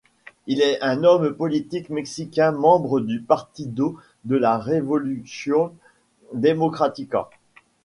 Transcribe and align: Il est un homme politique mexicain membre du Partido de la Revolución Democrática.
Il 0.47 0.61
est 0.61 0.81
un 0.81 1.03
homme 1.03 1.31
politique 1.35 1.91
mexicain 1.91 2.51
membre 2.51 3.01
du 3.01 3.21
Partido 3.21 3.99
de 4.25 4.35
la 4.35 4.57
Revolución 4.57 5.75
Democrática. 6.33 7.29